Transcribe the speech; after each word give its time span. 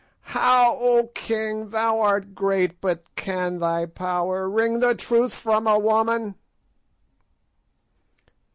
"How, 0.33 0.77
O 0.77 1.11
king? 1.13 1.69
Thou 1.69 1.99
art 1.99 2.33
great, 2.33 2.81
but 2.81 3.03
can 3.15 3.59
thy 3.59 3.85
power 3.85 4.49
wring 4.49 4.79
the 4.79 4.95
truth 4.95 5.35
from 5.35 5.67
a 5.67 5.77
woman?" 5.77 6.33